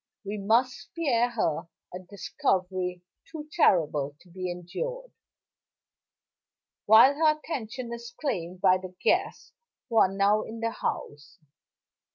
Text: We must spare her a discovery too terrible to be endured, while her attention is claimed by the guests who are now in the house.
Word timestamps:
We 0.25 0.39
must 0.39 0.73
spare 0.73 1.29
her 1.29 1.67
a 1.93 1.99
discovery 1.99 3.03
too 3.31 3.47
terrible 3.51 4.15
to 4.21 4.29
be 4.31 4.49
endured, 4.49 5.11
while 6.87 7.13
her 7.13 7.37
attention 7.37 7.93
is 7.93 8.11
claimed 8.19 8.61
by 8.61 8.79
the 8.79 8.95
guests 9.03 9.53
who 9.89 9.97
are 9.97 10.11
now 10.11 10.41
in 10.41 10.59
the 10.59 10.71
house. 10.71 11.37